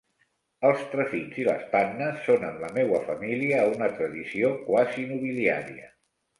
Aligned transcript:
Els 0.69 0.79
trefins 0.93 1.37
i 1.41 1.45
les 1.47 1.67
pannes 1.73 2.25
són 2.29 2.47
en 2.49 2.57
la 2.65 2.71
meua 2.79 3.03
família 3.11 3.63
una 3.77 3.93
tradició 4.01 4.53
quasi 4.73 5.09
nobiliària. 5.15 5.91